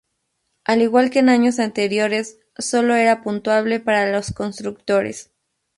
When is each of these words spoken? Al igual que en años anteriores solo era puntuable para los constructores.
Al 0.63 0.81
igual 0.81 1.11
que 1.11 1.19
en 1.19 1.29
años 1.29 1.59
anteriores 1.59 2.39
solo 2.57 2.95
era 2.95 3.21
puntuable 3.21 3.79
para 3.79 4.11
los 4.11 4.31
constructores. 4.31 5.29